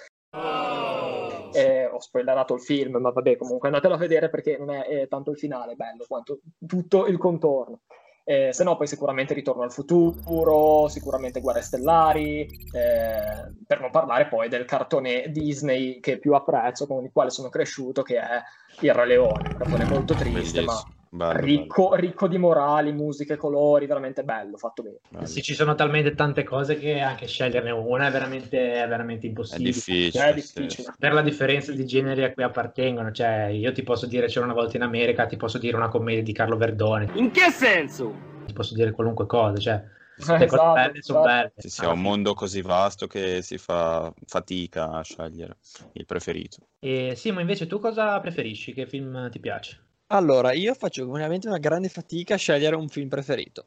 Eh, 1.54 1.86
ho 1.86 2.00
spoilerato 2.00 2.56
il 2.56 2.62
film, 2.62 2.98
ma 2.98 3.12
vabbè, 3.12 3.38
comunque 3.38 3.68
andatelo 3.68 3.94
a 3.94 3.98
vedere 3.98 4.30
perché 4.30 4.58
non 4.58 4.72
è 4.72 4.86
eh, 4.90 5.08
tanto 5.08 5.32
il 5.32 5.38
finale 5.38 5.76
bello 5.76 6.06
quanto 6.08 6.40
tutto 6.66 7.06
il 7.06 7.18
contorno. 7.18 7.82
Eh, 8.26 8.54
se 8.54 8.64
no, 8.64 8.78
poi 8.78 8.88
sicuramente 8.88 9.34
Ritorno 9.34 9.64
al 9.64 9.72
futuro, 9.72 10.88
sicuramente 10.88 11.42
Guerre 11.42 11.62
Stellari, 11.62 12.42
eh, 12.46 13.54
per 13.68 13.82
non 13.82 13.92
parlare 13.92 14.28
poi 14.28 14.48
del 14.48 14.66
cartone 14.66 15.30
Disney 15.30 16.00
che 16.00 16.18
più 16.18 16.34
apprezzo, 16.34 16.88
con 16.88 17.04
il 17.04 17.12
quale 17.12 17.30
sono 17.30 17.50
cresciuto, 17.50 18.02
che 18.02 18.18
è 18.18 18.42
Il 18.80 18.94
Re 18.94 19.06
Leone. 19.06 19.50
Un 19.50 19.58
cartone 19.58 19.86
molto 19.86 20.14
triste, 20.14 20.62
ma 20.62 20.74
Bellissimo. 20.74 21.03
Bello, 21.14 21.46
ricco, 21.46 21.94
ricco 21.96 22.28
di 22.28 22.38
morali, 22.38 22.92
musiche, 22.92 23.36
colori, 23.38 23.86
veramente 23.86 24.24
bello, 24.24 24.58
fatto 24.58 24.82
bene. 24.84 24.98
bello. 25.10 25.26
Sì, 25.26 25.42
ci 25.42 25.54
sono 25.54 25.76
talmente 25.76 26.16
tante 26.16 26.44
cose 26.44 26.76
che 26.78 27.00
anche 27.00 27.28
sceglierne 27.28 27.72
una 27.72 28.08
è 28.08 28.12
veramente, 28.12 28.82
è 28.82 28.88
veramente 28.88 29.26
È 29.26 29.30
impossibile. 29.30 29.72
difficile. 29.72 30.30
È 30.30 30.34
sì, 30.34 30.34
difficile. 30.34 30.84
sì. 30.84 30.98
Per 31.00 31.14
la 31.14 31.22
differenza 31.22 31.72
di 31.72 31.86
generi 31.86 32.24
a 32.24 32.34
cui 32.34 32.44
appartengono, 32.44 33.12
cioè 33.12 33.46
io 33.48 33.72
ti 33.72 33.84
posso 33.84 34.06
dire 34.06 34.28
c'era 34.28 34.46
una 34.46 34.54
volta 34.54 34.78
in 34.78 34.84
America, 34.84 35.26
ti 35.26 35.38
posso 35.38 35.58
dire 35.58 35.76
una 35.76 35.90
commedia 35.90 36.24
di 36.24 36.34
Carlo 36.34 36.58
Verdone, 36.58 37.10
In 37.16 37.32
che 37.32 37.50
senso? 37.52 38.14
ti 38.46 38.54
posso 38.54 38.74
dire 38.74 38.92
qualunque 38.92 39.26
cosa, 39.26 39.58
cioè 39.58 39.84
Eh, 40.16 40.24
cose 40.26 40.44
esatto, 40.44 40.80
belle 40.80 41.02
sono 41.02 41.20
esatto. 41.20 41.28
belle. 41.28 41.52
Sì, 41.58 41.70
sì, 41.70 41.84
è 41.84 41.88
un 41.88 42.02
mondo 42.02 42.34
così 42.34 42.62
vasto 42.62 43.08
che 43.08 43.42
si 43.42 43.58
fa 43.58 44.14
fatica 44.26 44.92
a 44.92 45.02
scegliere 45.04 45.58
il 45.94 46.06
preferito. 46.06 46.58
E 46.80 47.16
Simo, 47.16 47.40
invece 47.40 47.66
tu 47.66 47.80
cosa 47.80 48.20
preferisci? 48.20 48.74
Che 48.74 48.86
film 48.86 49.28
ti 49.32 49.40
piace? 49.40 49.82
Allora, 50.14 50.54
io 50.54 50.76
faccio 50.76 51.10
veramente 51.10 51.48
una 51.48 51.58
grande 51.58 51.90
fatica 51.90 52.36
a 52.36 52.38
scegliere 52.38 52.76
un 52.76 52.88
film 52.88 53.10
preferito. 53.10 53.66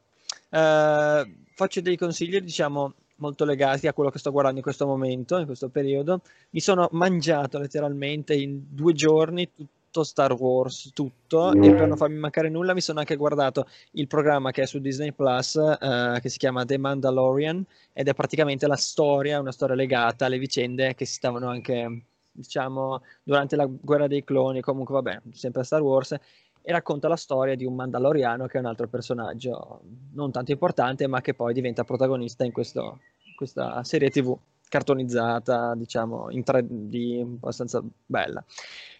Eh, 0.49 1.35
faccio 1.55 1.81
dei 1.81 1.97
consigli, 1.97 2.38
diciamo, 2.41 2.95
molto 3.17 3.45
legati 3.45 3.88
a 3.88 3.93
quello 3.93 4.11
che 4.11 4.21
sto 4.21 4.31
guardando 4.31 4.59
in 4.59 4.62
questo 4.62 4.87
momento, 4.87 5.38
in 5.38 5.47
questo 5.47 5.69
periodo. 5.69 6.21
Mi 6.50 6.61
sono 6.61 6.88
mangiato 6.93 7.59
letteralmente 7.59 8.35
in 8.35 8.62
due 8.69 8.93
giorni 8.93 9.50
tutto 9.53 10.05
Star 10.05 10.35
Wars, 10.35 10.93
tutto, 10.95 11.53
e 11.53 11.75
per 11.75 11.88
non 11.88 11.97
farmi 11.97 12.19
mancare 12.19 12.49
nulla 12.49 12.75
mi 12.75 12.81
sono 12.81 13.00
anche 13.00 13.17
guardato 13.17 13.67
il 13.93 14.07
programma 14.07 14.53
che 14.53 14.62
è 14.62 14.67
su 14.67 14.79
Disney 14.79 15.12
Plus, 15.12 15.57
eh, 15.57 16.19
che 16.21 16.29
si 16.29 16.38
chiama 16.38 16.65
The 16.65 16.79
Mandalorian, 16.79 17.65
ed 17.93 18.07
è 18.07 18.15
praticamente 18.15 18.69
la 18.69 18.76
storia, 18.76 19.41
una 19.41 19.53
storia 19.53 19.75
legata 19.75 20.26
alle 20.26 20.38
vicende 20.38 20.95
che 20.95 21.07
si 21.07 21.15
stavano 21.15 21.49
anche, 21.49 22.03
diciamo, 22.37 23.02
durante 23.23 23.57
la 23.57 23.66
guerra 23.66 24.07
dei 24.07 24.25
cloni, 24.25 24.61
comunque 24.61 24.95
vabbè, 24.95 25.23
sempre 25.33 25.64
Star 25.64 25.83
Wars, 25.83 26.12
e 26.12 26.73
racconta 26.73 27.09
la 27.09 27.16
storia 27.16 27.55
di 27.55 27.64
un 27.64 27.75
Mandaloriano 27.75 28.47
che 28.47 28.57
è 28.59 28.61
un 28.61 28.66
altro 28.66 28.88
personaggio 28.88 29.81
non 30.12 30.33
tanto 30.33 30.52
importante, 30.52 31.07
ma 31.07 31.21
che 31.21 31.35
poi 31.35 31.55
diventa 31.55 31.85
protagonista 31.85 32.45
in 32.45 32.52
questo- 32.52 33.00
questa 33.37 33.83
serie 33.85 34.11
TV. 34.11 34.37
Cartonizzata, 34.69 35.75
diciamo, 35.75 36.31
in 36.31 36.43
3D, 36.45 37.21
abbastanza 37.21 37.83
bella. 38.05 38.45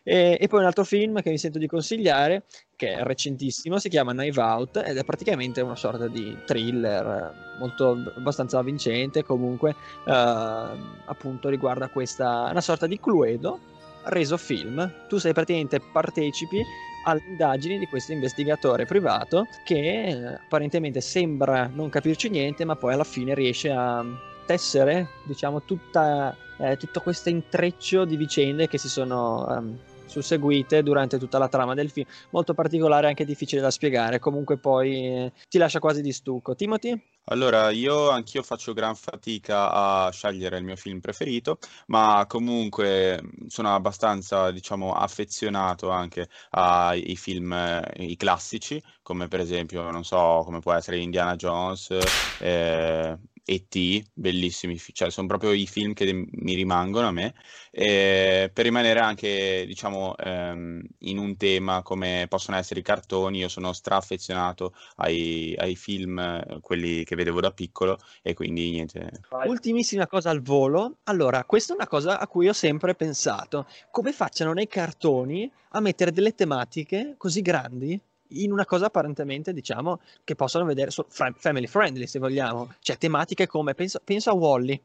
E, 0.03 0.39
e, 0.41 0.47
poi 0.47 0.61
un 0.61 0.67
altro 0.67 0.85
film 0.85 1.21
che 1.21 1.31
mi 1.31 1.39
sento 1.39 1.59
di 1.59 1.67
consigliare, 1.67 2.45
che 2.77 2.93
è 2.93 3.03
recentissimo, 3.03 3.79
si 3.79 3.89
chiama 3.89 4.13
Knife 4.13 4.41
Out 4.41 4.83
ed 4.87 4.97
è 4.97 5.05
praticamente 5.05 5.61
una 5.61 5.75
sorta 5.75 6.07
di 6.07 6.37
thriller 6.45 7.57
molto 7.59 8.13
abbastanza 8.17 8.63
vincente, 8.63 9.25
comunque 9.25 9.71
eh, 10.07 10.13
appunto 10.13 11.49
riguarda 11.49 11.89
questa, 11.89 12.47
una 12.51 12.61
sorta 12.61 12.87
di 12.87 13.01
Cluedo 13.01 13.59
reso 14.05 14.37
film. 14.37 15.07
Tu 15.09 15.19
sei 15.19 15.33
praticamente 15.33 15.81
partecipi 15.81 16.63
alle 17.05 17.23
indagini 17.27 17.79
di 17.79 17.87
questo 17.87 18.13
investigatore 18.13 18.85
privato 18.85 19.47
che 19.65 20.05
eh, 20.05 20.35
apparentemente 20.35 21.01
sembra 21.01 21.67
non 21.67 21.89
capirci 21.89 22.29
niente, 22.29 22.65
ma 22.65 22.77
poi 22.77 22.95
alla 22.95 23.05
fine 23.05 23.35
riesce 23.35 23.71
a 23.71 24.05
tessere, 24.47 25.09
diciamo, 25.25 25.63
tutta, 25.63 26.35
eh, 26.59 26.77
tutto 26.77 27.01
questo 27.01 27.29
intreccio 27.29 28.05
di 28.05 28.17
vicende 28.17 28.69
che 28.69 28.79
si 28.79 28.89
sono 28.89 29.45
um, 29.47 29.79
susseguite 30.07 30.83
durante 30.83 31.19
tutta 31.19 31.39
la 31.39 31.49
trama 31.49 31.75
del 31.75 31.91
film. 31.91 32.07
Molto 32.31 32.55
particolare, 32.55 33.09
anche 33.09 33.25
difficile 33.25 33.61
da 33.61 33.71
spiegare. 33.71 34.19
Comunque 34.19 34.57
poi 34.57 35.07
eh, 35.07 35.33
ti 35.49 35.59
lascia 35.59 35.81
quasi 35.81 36.01
di 36.01 36.13
stucco. 36.13 36.55
Timothy? 36.55 36.99
Allora, 37.29 37.71
io 37.71 38.11
anch'io 38.11 38.45
faccio 38.45 38.73
gran 38.73 38.95
fatica 38.95 39.73
a 39.73 40.11
scegliere 40.13 40.59
il 40.59 40.65
mio 40.65 40.77
film 40.77 41.01
preferito, 41.01 41.59
ma 41.87 42.25
comunque 42.29 43.21
sono 43.49 43.75
abbastanza, 43.75 44.53
diciamo, 44.53 44.93
affezionato 44.93 45.91
anche 45.91 46.29
ai 46.51 47.17
film, 47.17 47.53
eh, 47.53 47.83
i 47.97 48.17
classici, 48.17 48.81
come 49.03 49.27
per 49.27 49.41
esempio, 49.41 49.91
non 49.91 50.05
so, 50.05 50.43
come 50.45 50.61
può 50.61 50.73
essere 50.73 50.99
Indiana 50.99 51.35
Jones, 51.35 51.99
eh, 52.39 53.19
E.T., 53.49 54.03
bellissimi, 54.13 54.77
cioè 54.77 55.09
sono 55.09 55.29
proprio 55.29 55.53
i 55.53 55.69
film 55.69 55.93
che 55.93 56.13
mi 56.13 56.55
rimangono 56.55 57.07
a 57.07 57.13
me, 57.13 57.33
eh, 57.71 58.51
per 58.53 58.65
rimanere 58.65 58.99
anche, 58.99 59.65
diciamo, 59.67 60.17
ehm, 60.17 60.83
in 61.01 61.19
un 61.19 61.37
tema 61.37 61.83
come 61.83 62.27
possono 62.29 62.57
essere 62.57 62.81
i 62.81 62.83
cartoni, 62.83 63.39
io 63.39 63.49
sono 63.49 63.73
straffezionato 63.73 64.75
ai, 64.97 65.55
ai 65.59 65.77
film, 65.77 66.61
quelli 66.61 67.05
che 67.05 67.15
vedevo 67.15 67.41
da 67.41 67.53
piccolo, 67.53 67.99
e 68.21 68.35
quindi 68.35 68.71
niente. 68.73 69.21
Ultimissima 69.47 70.09
cosa 70.09 70.31
al 70.31 70.43
volo, 70.43 70.97
allora, 71.05 71.45
questa 71.45 71.73
è 71.73 71.77
una 71.77 71.87
cosa 71.87 72.19
a 72.19 72.27
cui 72.27 72.49
ho 72.49 72.53
sempre 72.53 72.97
pensato, 72.97 73.69
come 73.93 74.11
facciano 74.13 74.53
nei 74.53 74.67
cartoni 74.67 75.49
a 75.71 75.81
mettere 75.81 76.11
delle 76.11 76.35
tematiche 76.35 77.15
così 77.17 77.43
grandi 77.43 78.01
in 78.29 78.53
una 78.53 78.65
cosa 78.65 78.87
apparentemente, 78.87 79.53
diciamo, 79.53 80.01
che 80.25 80.35
possono 80.35 80.65
vedere 80.65 80.91
so, 80.91 81.07
family 81.09 81.67
friendly, 81.67 82.07
se 82.07 82.19
vogliamo. 82.19 82.73
Cioè, 82.81 82.97
tematiche 82.97 83.47
come, 83.47 83.75
penso, 83.75 84.01
penso 84.03 84.31
a 84.31 84.35
Wally, 84.35 84.81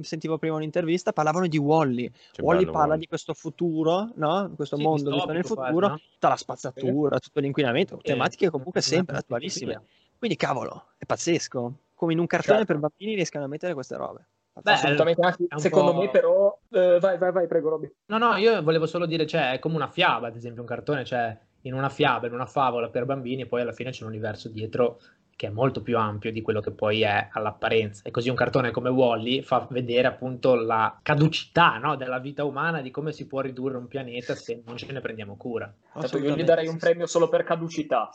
sentivo 0.00 0.38
prima 0.38 0.56
un'intervista, 0.56 1.12
parlavano 1.12 1.46
di 1.46 1.58
Wally. 1.58 2.10
Wally 2.38 2.64
parla 2.64 2.88
Wally. 2.88 3.00
di 3.00 3.06
questo 3.06 3.34
futuro, 3.34 4.10
no? 4.14 4.52
Questo 4.54 4.76
sì, 4.76 4.82
mondo 4.82 5.10
visto 5.10 5.32
nel 5.32 5.44
futuro, 5.44 5.88
no? 5.88 6.00
tutta 6.12 6.28
la 6.28 6.36
spazzatura, 6.36 7.18
tutto 7.18 7.40
l'inquinamento, 7.40 7.96
sì. 7.96 8.10
tematiche 8.10 8.50
comunque 8.50 8.80
sempre 8.80 9.16
attualissime. 9.16 9.82
Quindi, 10.18 10.36
cavolo, 10.36 10.86
è 10.96 11.04
pazzesco. 11.04 11.74
Come 11.94 12.12
in 12.12 12.18
un 12.18 12.26
cartone 12.26 12.58
certo. 12.58 12.72
per 12.72 12.80
bambini 12.80 13.14
riescano 13.14 13.44
a 13.44 13.48
mettere 13.48 13.74
queste 13.74 13.96
robe. 13.96 14.26
Beh, 14.62 14.72
assolutamente 14.72 15.36
secondo 15.56 15.94
me 15.94 16.08
però 16.10 16.56
eh, 16.70 16.98
vai 17.00 17.18
vai 17.18 17.32
vai 17.32 17.48
prego 17.48 17.70
Robby 17.70 17.92
no 18.06 18.18
no 18.18 18.36
io 18.36 18.62
volevo 18.62 18.86
solo 18.86 19.04
dire 19.04 19.26
cioè 19.26 19.54
è 19.54 19.58
come 19.58 19.74
una 19.74 19.88
fiaba 19.88 20.28
ad 20.28 20.36
esempio 20.36 20.60
un 20.60 20.68
cartone 20.68 21.04
cioè 21.04 21.36
in 21.64 21.74
una 21.74 21.88
fiaba, 21.88 22.26
in 22.26 22.32
una 22.32 22.46
favola 22.46 22.88
per 22.88 23.04
bambini, 23.04 23.42
e 23.42 23.46
poi 23.46 23.60
alla 23.60 23.72
fine 23.72 23.90
c'è 23.90 24.02
un 24.02 24.10
universo 24.10 24.48
dietro 24.48 25.00
che 25.36 25.48
è 25.48 25.50
molto 25.50 25.82
più 25.82 25.98
ampio 25.98 26.30
di 26.30 26.42
quello 26.42 26.60
che 26.60 26.70
poi 26.70 27.02
è 27.02 27.28
all'apparenza. 27.32 28.02
E 28.04 28.10
così 28.10 28.28
un 28.28 28.36
cartone 28.36 28.70
come 28.70 28.88
Wally 28.88 29.42
fa 29.42 29.66
vedere 29.70 30.06
appunto 30.06 30.54
la 30.54 30.98
caducità 31.02 31.78
no, 31.78 31.96
della 31.96 32.18
vita 32.18 32.44
umana, 32.44 32.80
di 32.80 32.90
come 32.90 33.12
si 33.12 33.26
può 33.26 33.40
ridurre 33.40 33.76
un 33.76 33.88
pianeta 33.88 34.34
se 34.34 34.62
non 34.64 34.76
ce 34.76 34.90
ne 34.92 35.00
prendiamo 35.00 35.36
cura. 35.36 35.72
Certo, 36.00 36.18
io 36.18 36.36
gli 36.36 36.44
darei 36.44 36.68
un 36.68 36.78
premio 36.78 37.06
solo 37.06 37.28
per 37.28 37.42
caducità. 37.42 38.10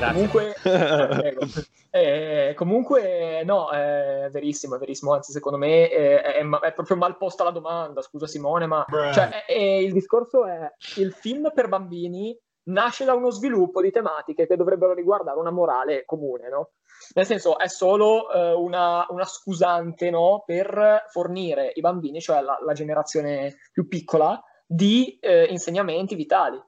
Grazie. 0.00 0.28
Comunque, 0.28 0.54
eh, 1.90 2.54
comunque 2.56 3.42
no, 3.44 3.70
è 3.70 4.28
verissimo, 4.32 4.76
è 4.76 4.78
verissimo. 4.78 5.12
Anzi, 5.12 5.32
secondo 5.32 5.58
me 5.58 5.88
è, 5.88 6.22
è, 6.22 6.40
è 6.40 6.72
proprio 6.72 6.96
mal 6.96 7.18
posta 7.18 7.44
la 7.44 7.50
domanda. 7.50 8.00
Scusa, 8.00 8.26
Simone, 8.26 8.66
ma 8.66 8.84
cioè, 9.12 9.44
il 9.48 9.92
discorso 9.92 10.46
è 10.46 10.72
il 10.96 11.12
film 11.12 11.52
per 11.54 11.68
bambini 11.68 12.36
nasce 12.62 13.04
da 13.04 13.14
uno 13.14 13.30
sviluppo 13.30 13.80
di 13.80 13.90
tematiche 13.90 14.46
che 14.46 14.56
dovrebbero 14.56 14.92
riguardare 14.94 15.38
una 15.38 15.50
morale 15.50 16.04
comune, 16.04 16.48
no? 16.48 16.70
Nel 17.14 17.26
senso, 17.26 17.58
è 17.58 17.68
solo 17.68 18.26
uh, 18.28 18.62
una, 18.62 19.06
una, 19.08 19.24
scusante 19.24 20.10
no? 20.10 20.42
per 20.44 21.04
fornire 21.08 21.72
i 21.74 21.80
bambini, 21.80 22.20
cioè 22.20 22.40
la, 22.42 22.58
la 22.64 22.72
generazione 22.72 23.56
più 23.72 23.88
piccola, 23.88 24.40
di 24.66 25.18
eh, 25.20 25.46
insegnamenti 25.46 26.14
vitali. 26.14 26.62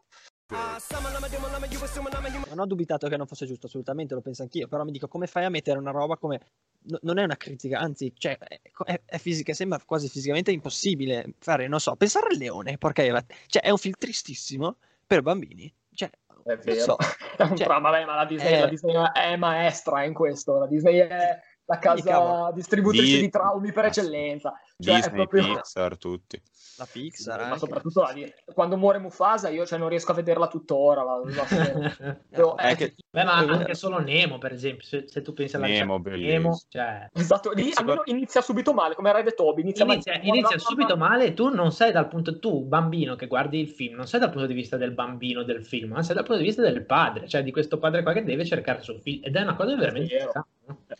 Non 2.49 2.59
ho 2.59 2.67
dubitato 2.67 3.09
che 3.09 3.17
non 3.17 3.27
fosse 3.27 3.47
giusto, 3.47 3.67
assolutamente, 3.67 4.15
lo 4.15 4.21
penso 4.21 4.43
anch'io, 4.43 4.69
però 4.69 4.85
mi 4.85 4.91
dico 4.91 5.09
come 5.09 5.27
fai 5.27 5.45
a 5.45 5.51
mettere 5.51 5.79
una 5.79 5.91
roba 5.91 6.17
come... 6.17 6.41
No, 6.85 6.99
non 7.03 7.19
è 7.19 7.23
una 7.23 7.37
critica, 7.37 7.79
anzi, 7.79 8.13
cioè, 8.17 8.37
è, 8.39 9.01
è, 9.05 9.19
fisica, 9.19 9.53
sembra 9.55 9.81
quasi 9.85 10.09
fisicamente 10.09 10.51
impossibile 10.51 11.35
fare, 11.39 11.69
non 11.69 11.79
so, 11.79 11.95
pensare 11.95 12.27
al 12.31 12.37
leone, 12.37 12.77
porca 12.77 13.03
cioè 13.47 13.63
è 13.63 13.71
un 13.71 13.79
film 13.79 13.95
tristissimo 13.97 14.77
per 15.07 15.23
bambini, 15.23 15.73
cioè... 15.95 16.11
È 16.45 16.57
vero, 16.57 16.81
so. 16.81 16.97
cioè, 17.55 17.67
vabbè, 17.69 18.05
ma 18.05 18.17
la 18.17 18.25
Disney, 18.25 18.53
è... 18.53 18.61
la 18.61 18.67
Disney 18.67 18.97
è 19.13 19.37
maestra 19.37 20.03
in 20.03 20.13
questo, 20.13 20.59
la 20.59 20.67
Disney 20.67 20.97
è 20.97 21.41
la 21.65 21.79
casa 21.79 22.51
distributrice 22.53 23.17
di, 23.17 23.21
di 23.21 23.29
traumi 23.31 23.73
per 23.73 23.87
eccellenza. 23.87 24.53
Cioè, 24.83 24.95
Disney, 24.97 25.15
proprio... 25.15 25.43
Pixar, 25.55 25.97
tutti. 25.97 26.43
La 26.79 26.89
Pixar, 26.91 27.49
ma 27.49 27.59
soprattutto 27.59 28.01
la, 28.01 28.15
quando 28.55 28.77
muore 28.77 28.99
Mufasa, 28.99 29.51
io 29.51 29.67
cioè, 29.67 29.79
non 29.79 29.89
riesco 29.89 30.13
a 30.13 30.15
vederla 30.15 30.49
tuttora. 30.49 31.03
La, 31.03 31.21
la 31.25 32.17
no, 32.31 32.57
è 32.57 32.75
che... 32.77 32.95
Beh, 33.11 33.25
ma 33.25 33.35
anche 33.35 33.75
solo 33.75 34.01
Nemo, 34.01 34.39
per 34.39 34.53
esempio, 34.53 34.87
se, 34.87 35.05
se 35.07 35.21
tu 35.21 35.35
pensi 35.35 35.57
alla 35.57 35.67
Nemo, 35.67 36.01
Nemo 36.03 36.59
cioè... 36.69 37.09
esatto, 37.13 37.51
lì 37.51 37.71
almeno 37.75 38.03
inizia 38.07 38.41
subito 38.41 38.73
male, 38.73 38.95
come 38.95 39.13
Red 39.13 39.35
Toby. 39.35 39.61
Inizia, 39.61 39.85
inizia, 39.85 40.13
male, 40.15 40.27
inizia 40.27 40.59
subito 40.59 40.97
male 40.97 41.27
e 41.27 41.35
tu 41.35 41.51
non 41.51 41.73
sei 41.73 41.93
dal 41.93 42.09
punto, 42.09 42.39
tu 42.39 42.65
bambino 42.65 43.17
che 43.17 43.27
guardi 43.27 43.61
il 43.61 43.69
film, 43.69 43.97
non 43.97 44.07
sei 44.07 44.21
dal 44.21 44.31
punto 44.31 44.47
di 44.47 44.55
vista 44.55 44.79
del 44.79 44.93
bambino 44.93 45.43
del 45.43 45.65
film, 45.65 45.93
ma 45.93 46.03
sei 46.03 46.15
dal 46.15 46.25
punto 46.25 46.41
di 46.41 46.47
vista 46.47 46.63
del 46.63 46.85
padre, 46.87 47.29
cioè 47.29 47.43
di 47.43 47.53
questo 47.53 47.79
padre 47.79 48.03
qua 48.03 48.13
che 48.13 48.25
deve 48.25 48.47
cercare 48.47 48.83
suo 48.83 48.99
figlio. 48.99 49.27
Ed 49.27 49.37
è 49.37 49.43
una 49.43 49.55
cosa 49.55 49.77
veramente... 49.77 50.17
È 50.17 50.19
vero, 50.19 50.47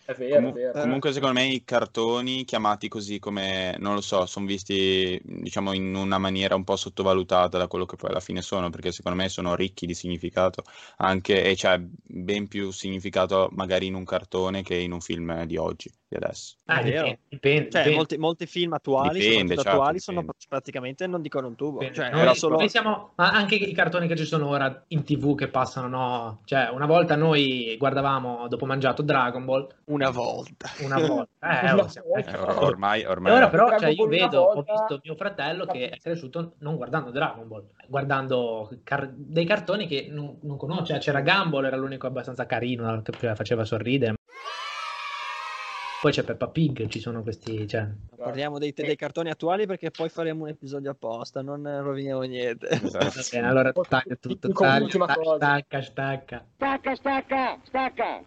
è 0.05 0.15
vero, 0.15 0.35
Comun- 0.35 0.51
è 0.51 0.55
vero. 0.55 0.81
Comunque 0.81 1.13
secondo 1.13 1.41
me 1.41 1.47
i 1.47 1.65
cartoni 1.65 2.45
chiamati 2.45 2.89
così 2.89 3.19
come, 3.19 3.72
non 3.79 3.95
lo 3.95 4.01
so, 4.01 4.27
sono 4.27 4.47
visti 4.47 5.21
diciamo 5.23 5.73
in 5.73 5.95
una 5.95 6.19
maniera 6.19 6.55
un 6.55 6.65
po' 6.65 6.77
sottovalutata 6.77 7.59
da 7.59 7.67
quello 7.69 7.85
che 7.87 7.97
poi 7.97 8.11
alla 8.11 8.21
fine 8.21 8.43
sono, 8.43 8.71
perché 8.71 8.93
secondo 8.93 9.19
me 9.19 9.29
sono 9.29 9.55
ricchi 9.55 9.87
di 9.87 9.95
significato, 9.95 10.63
anche, 10.99 11.43
e 11.45 11.55
c'è 11.55 11.79
ben 11.81 12.49
più 12.49 12.71
significato 12.71 13.49
magari 13.53 13.87
in 13.87 13.95
un 13.95 14.05
cartone 14.05 14.63
che 14.63 14.77
in 14.77 14.93
un 14.93 15.01
film 15.01 15.45
di 15.45 15.57
oggi, 15.57 15.91
adesso. 16.17 16.57
Ah, 16.67 16.83
dipende, 16.83 17.19
dipende, 17.29 17.71
cioè, 17.71 17.81
dipende. 17.81 17.97
Molti, 17.97 18.19
molti, 18.19 18.47
film 18.47 18.73
attuali, 18.73 19.21
dipende, 19.21 19.55
certo, 19.55 19.71
attuali 19.71 19.99
sono 19.99 20.25
praticamente 20.49 21.07
non 21.07 21.23
dicono 21.23 21.47
un 21.47 21.55
tubo. 21.57 21.91
Cioè, 21.91 22.11
noi, 22.11 22.35
solo... 22.35 22.57
noi 22.57 22.69
siamo, 22.69 23.13
ma 23.17 23.31
anche 23.31 23.55
i 23.55 23.73
cartoni 23.73 24.07
che 24.07 24.17
ci 24.17 24.25
sono 24.25 24.49
ora 24.49 24.85
in 24.89 25.05
tv 25.05 25.35
che 25.35 25.49
passano, 25.49 25.89
no? 25.89 26.41
Cioè, 26.45 26.69
una 26.71 26.87
volta 26.87 27.17
noi 27.17 27.77
guardavamo 27.79 28.49
dopo 28.49 28.67
mangiato 28.67 29.03
Dragon 29.03 29.45
Ball. 29.45 29.67
Una 29.87 30.11
volta. 30.11 30.71
Una 30.81 30.99
volta. 30.99 31.61
Eh, 31.63 31.73
una 31.73 31.89
siamo... 31.89 32.15
eh, 32.15 32.37
ormai, 32.37 33.05
ormai. 33.05 33.33
E 33.33 33.35
ora 33.35 33.49
però 33.49 33.79
cioè, 33.79 33.91
io 33.91 34.07
vedo, 34.07 34.41
ho 34.43 34.63
visto 34.63 35.01
mio 35.03 35.15
fratello 35.15 35.67
che 35.67 35.89
è 35.91 35.99
cresciuto 35.99 36.55
non 36.59 36.77
guardando 36.77 37.11
Dragon 37.11 37.47
Ball, 37.47 37.67
guardando 37.87 38.71
car- 38.85 39.13
dei 39.13 39.45
cartoni 39.45 39.87
che 39.87 40.09
non, 40.11 40.39
non 40.43 40.57
conosce. 40.57 40.93
Cioè, 40.93 40.99
c'era 40.99 41.21
Gumball, 41.21 41.65
era 41.65 41.77
l'unico 41.77 42.07
abbastanza 42.07 42.47
carino 42.47 43.03
che 43.03 43.35
faceva 43.35 43.65
sorridere. 43.65 44.15
Poi 46.03 46.11
c'è 46.11 46.25
Peppa 46.25 46.49
Pig, 46.49 46.89
ci 46.89 46.99
sono 46.99 47.23
questi. 47.23 47.65
Cioè... 47.69 47.87
Parliamo 48.17 48.59
dei, 48.59 48.73
dei, 48.75 48.97
cartoni 48.97 49.31
attuali 49.31 49.67
perché 49.67 49.93
poi 49.93 50.09
faremo 50.09 50.43
un 50.43 50.49
episodio 50.49 50.91
apposta, 50.91 51.43
non 51.43 51.63
roviniamo 51.63 52.23
niente. 52.23 52.71
Esatto. 52.71 53.21
bene, 53.31 53.47
allora 53.47 53.71
stacca 53.73 54.17
tutto. 54.17 54.51
Stacca, 54.51 54.89
stacca, 55.37 55.81
stacca. 55.81 56.45
Stacca, 56.57 56.95
stacca, 56.97 57.61
stacca. 57.63 58.25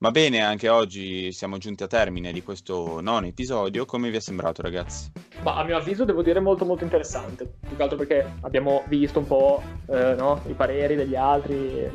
Va 0.00 0.10
bene, 0.10 0.42
anche 0.42 0.68
oggi 0.68 1.32
siamo 1.32 1.56
giunti 1.56 1.82
a 1.82 1.86
termine 1.86 2.30
di 2.30 2.42
questo 2.42 3.00
nono 3.00 3.24
episodio. 3.24 3.86
Come 3.86 4.10
vi 4.10 4.16
è 4.16 4.20
sembrato, 4.20 4.60
ragazzi? 4.60 5.12
Ma 5.42 5.56
a 5.56 5.64
mio 5.64 5.76
avviso 5.76 6.04
devo 6.04 6.22
dire 6.22 6.40
molto 6.40 6.64
molto 6.64 6.84
interessante, 6.84 7.54
più 7.66 7.76
che 7.76 7.82
altro 7.82 7.98
perché 7.98 8.36
abbiamo 8.40 8.84
visto 8.88 9.18
un 9.18 9.26
po' 9.26 9.62
eh, 9.86 10.14
no, 10.16 10.40
i 10.48 10.52
pareri 10.52 10.94
degli 10.94 11.14
altri. 11.16 11.78
È 11.78 11.90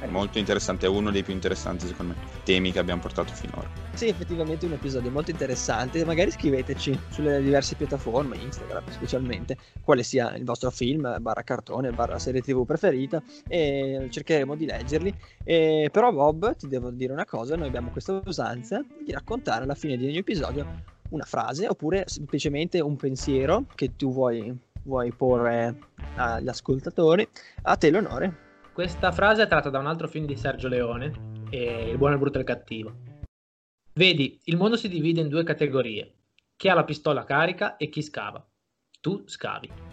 è 0.00 0.06
molto 0.06 0.38
interessante, 0.38 0.86
è 0.86 0.88
uno 0.88 1.10
dei 1.10 1.22
più 1.22 1.32
interessanti 1.32 1.86
secondo 1.86 2.14
me, 2.14 2.26
temi 2.44 2.72
che 2.72 2.78
abbiamo 2.78 3.00
portato 3.00 3.32
finora. 3.32 3.66
Sì, 3.94 4.08
effettivamente 4.08 4.66
un 4.66 4.72
episodio 4.72 5.10
molto 5.10 5.30
interessante, 5.30 6.04
magari 6.04 6.30
scriveteci 6.30 6.98
sulle 7.08 7.40
diverse 7.40 7.76
piattaforme, 7.76 8.36
Instagram 8.36 8.82
specialmente, 8.88 9.56
quale 9.82 10.02
sia 10.02 10.34
il 10.36 10.44
vostro 10.44 10.70
film, 10.70 11.16
barra 11.20 11.42
cartone, 11.42 11.92
barra 11.92 12.18
serie 12.18 12.42
tv 12.42 12.64
preferita 12.66 13.22
e 13.46 14.08
cercheremo 14.10 14.54
di 14.54 14.66
leggerli. 14.66 15.14
E, 15.44 15.88
però 15.92 16.12
Bob, 16.12 16.56
ti 16.56 16.68
devo 16.68 16.90
dire 16.90 17.12
una 17.12 17.24
cosa, 17.24 17.56
noi 17.56 17.68
abbiamo 17.68 17.90
questa 17.90 18.20
usanza 18.24 18.84
di 19.04 19.12
raccontare 19.12 19.64
alla 19.64 19.74
fine 19.74 19.96
di 19.96 20.06
ogni 20.06 20.18
episodio 20.18 20.90
una 21.12 21.24
frase 21.24 21.68
oppure 21.68 22.04
semplicemente 22.06 22.80
un 22.80 22.96
pensiero 22.96 23.66
che 23.74 23.96
tu 23.96 24.12
vuoi, 24.12 24.54
vuoi 24.82 25.12
porre 25.12 25.78
agli 26.16 26.48
ascoltatori. 26.48 27.26
A 27.62 27.76
te 27.76 27.90
l'onore. 27.90 28.50
Questa 28.72 29.12
frase 29.12 29.42
è 29.42 29.46
tratta 29.46 29.70
da 29.70 29.78
un 29.78 29.86
altro 29.86 30.08
film 30.08 30.26
di 30.26 30.36
Sergio 30.36 30.68
Leone, 30.68 31.30
Il 31.50 31.96
buono, 31.98 32.14
il 32.14 32.20
brutto 32.20 32.38
e 32.38 32.40
il 32.40 32.46
cattivo. 32.46 32.94
Vedi, 33.94 34.40
il 34.44 34.56
mondo 34.56 34.76
si 34.76 34.88
divide 34.88 35.20
in 35.20 35.28
due 35.28 35.44
categorie. 35.44 36.14
Chi 36.56 36.68
ha 36.68 36.74
la 36.74 36.84
pistola 36.84 37.24
carica 37.24 37.76
e 37.76 37.90
chi 37.90 38.00
scava. 38.00 38.42
Tu 39.00 39.22
scavi. 39.26 39.91